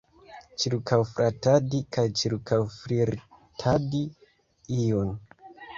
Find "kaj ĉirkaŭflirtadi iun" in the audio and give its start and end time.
1.97-5.17